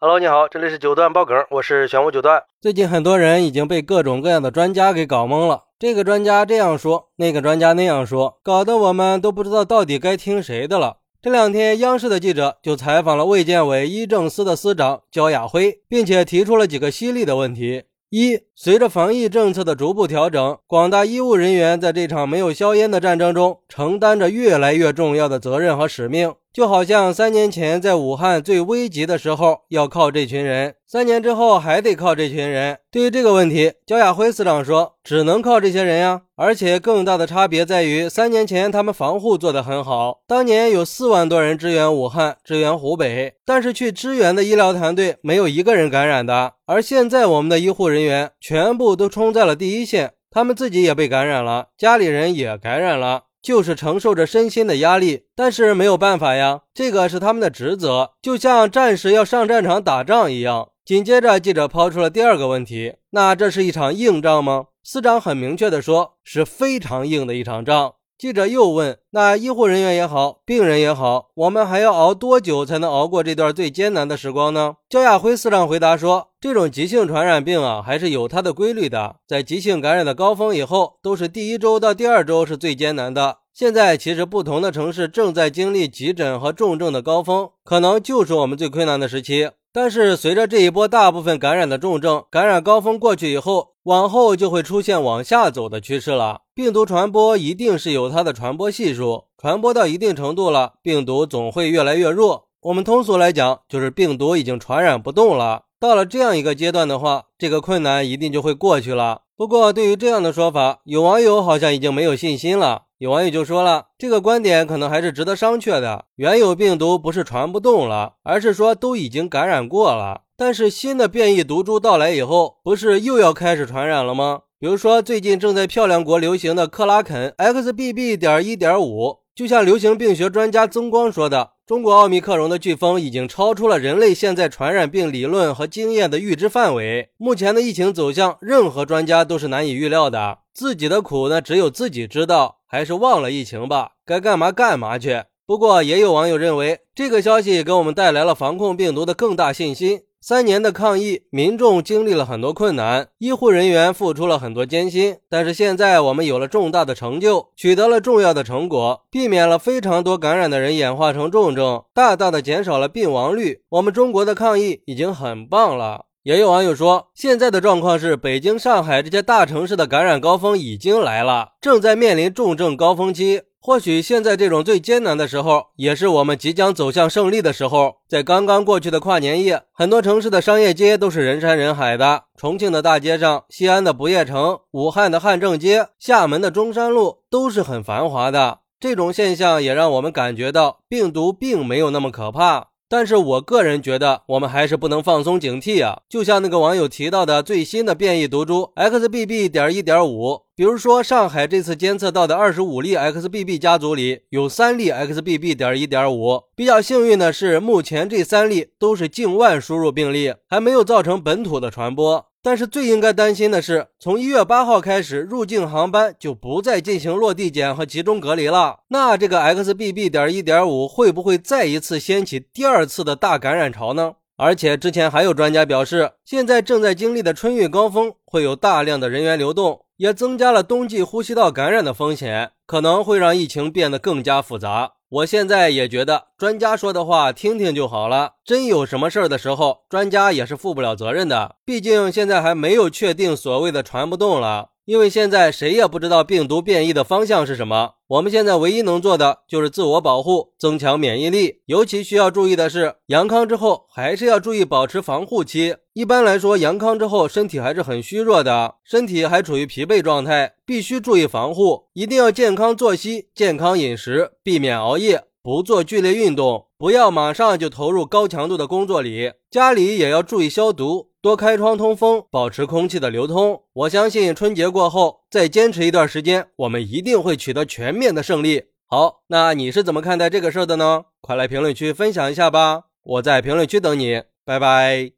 [0.00, 2.44] Hello，你好，这里是九段爆梗，我是玄武九段。
[2.60, 10.98] 最近很多人已经被各种各样的专家给搞懵了，这个专家这样说，那个专家那样说，搞得我们都不知道到底该听谁的了。
[11.20, 17.82] 这两天，央视的记者就采访了卫健委医政司的司长焦亚辉，并且提出了几个犀利的问题。
[18.10, 26.34] 一，随着防疫政策的逐步调整，广大医务人员在这场没有硝烟的战争中，承担着越来越重要的责任和使命。
[26.58, 32.78] 就好像三年前在武汉最危急的时候要靠这群人，三年之后还得靠这群人。
[32.90, 46.54] 对于这个问题，焦亚辉司长说：“只能靠这些人呀。”而且更大的差别在于，三年前他们防护做得很好，当年有四万多人支援武汉、支援湖北，但是去支援的医疗团队没有一个人感染的。
[46.66, 53.26] 而现在我们的医护人员全部都冲在了第一线，他们自己也被感染了，家里人也感染了。
[53.42, 60.70] 就是承受着身心的压力，但是没有办法呀，这个是他们的职责，就像战士要上战场打仗一样。
[60.84, 64.66] 紧接着，记者抛出了第二个问题：那这是一场硬仗吗？
[64.82, 67.96] 司长很明确的说，是非常硬的一场仗。
[68.18, 79.14] 记者又问：“那医护人员也好，病人也好，我们还要熬多久才能熬过这段最艰难的时光呢？”焦亚辉司长回答说：“这种急性传染病啊，还是有它的规律的。
[79.24, 83.38] 在急性感染的高峰以后，都是第一周到第二周是最艰难的。
[83.54, 89.50] 现在其实不同的城市正在经历急诊和重症的高峰，可能就是我们最困难的时期。
[89.80, 102.48] 但是随着这一波大部分感染的重症感染高峰过去以后，往后就会出现往下走的趋势了。”病毒传播一定是有它的传播系数，传播到一定程度了，病毒总会越来越弱。
[102.62, 105.62] 我们通俗来讲，就是病毒已经传染不动了。
[105.78, 109.20] 到了这样一个阶段的话，这个困难一定就会过去了。
[109.36, 112.86] 不过，对于这样的说法，有网友好像已经没有信心了。
[112.98, 116.06] 有网友就说了，这个观点可能还是值得商榷的。
[116.16, 120.22] 原有病毒不是传不动了，而是说都已经感染过了。
[120.36, 124.40] 但是新的变异毒株到来以后，不是又要开始传染了吗？
[124.58, 128.16] 比如说，最近正在漂亮国流行的克拉肯 XBB.
[128.16, 137.10] 点一点五，就像流行病学专家曾光说的，中国奥密克戎的飓风已经超出了人类现在传染病理论和经验的预知范围。
[137.16, 140.38] 目前的疫情走向，任何专家都是难以预料的。
[140.58, 142.56] 自己的苦呢，只有自己知道。
[142.66, 145.22] 还是忘了疫情吧，该干嘛干嘛去。
[145.46, 150.00] 不过，也有网友认为，这个消息给我们带来了防控病毒的更大信心。
[150.20, 155.18] 三年的抗疫，民众经历了很多困难，医护人员付出了很多艰辛。
[155.30, 163.62] 但是现在我们有了重大的成就，取得了重要的成果，避免了非常多感染的人演化成重症，大大的减少了病亡率。
[163.68, 166.06] 我们中国的抗疫已经很棒了。
[166.28, 173.44] 也有网友说，现在的状况是北京、上海这些大城市的感染高峰已经来了，正在面临重症高峰期。
[173.58, 177.94] 或许现在这种最艰难的时候，也是我们即将走向胜利的时候。
[178.06, 182.24] 在刚刚过去的跨年夜，很多城市的商业街都是人山人海的。
[182.36, 188.58] 重庆的大街上，西安的不夜城，武汉的汉正街，厦门的中山路，都是很繁华的。
[188.78, 192.68] 这种现象也让我们感觉到病毒并没有那么可怕。
[192.90, 196.00] 但是我个人觉得，我们还是不能放松警惕啊！
[196.08, 199.50] 就像那个网友提到的最新的变异毒株 XBB.
[199.50, 205.54] 点一点五，比如说上海这次监测到的二十五例 XBB 家族里，有三例 XBB.
[205.54, 206.44] 点一点五。
[206.56, 212.27] 比较幸运的是，目前这三例都是境外输入病例，还没有造成本土的传播。
[212.42, 218.80] 但是最应该担心的是，从一月八号开始，入境航班就不再进行落地检和集中隔离了。
[218.88, 220.08] 那这个 XBB.
[220.08, 224.14] 点一点五会不会再一次掀起第二次的大感染潮呢？
[224.36, 234.92] 而且之前还有专家表示，现在正在经历的春运高峰会有大量的人员流动，也增加了冬季呼吸道感染的风险，可能会让疫情变得更加复杂。
[235.08, 238.34] 我现在也觉得专家说的话听听就好了。
[238.44, 241.56] 真有什么事儿的时候，专家也是负不了责任的。
[241.64, 244.68] 毕竟现在还没有确定所谓的传不动了。
[244.84, 251.60] 因为现在谁也不知道病毒变异的方向是什么，我们现在唯一能做的就是自我保护，增强免疫力。
[251.66, 255.76] 尤其需要注意的是，阳康之后还是要注意保持防护期。
[255.92, 269.32] 一般来说，阳康之后身体还是很虚弱的，身体还处于疲惫状态，必须注意防护，一定要健康作息、健康饮食，避免熬夜，不做剧烈运动，不要马上就投入高强度的工作里。
[269.50, 271.12] 家里也要注意消毒。
[271.22, 273.62] 多开窗通风，保持空气的流通。
[273.72, 278.64] 我相信春节过后再坚持一段时间，我们一定会取得全面的胜利。
[278.86, 281.04] 好，那你是怎么看待这个事儿的呢？
[281.22, 282.82] 快来评论区分享一下吧！
[283.02, 285.17] 我在评论区等你，拜拜。